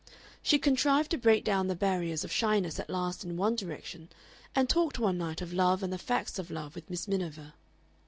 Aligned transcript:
She 0.41 0.57
contrived 0.57 1.11
to 1.11 1.17
break 1.19 1.43
down 1.43 1.67
the 1.67 1.75
barriers 1.75 2.23
of 2.23 2.31
shyness 2.31 2.79
at 2.79 2.89
last 2.89 3.23
in 3.23 3.37
one 3.37 3.55
direction, 3.55 4.09
and 4.55 4.67
talked 4.67 4.97
one 4.97 5.19
night 5.19 5.43
of 5.43 5.53
love 5.53 5.83
and 5.83 5.93
the 5.93 5.99
facts 5.99 6.39
of 6.39 6.49
love 6.49 6.73
with 6.73 6.89
Miss 6.89 7.07
Miniver. 7.07 7.53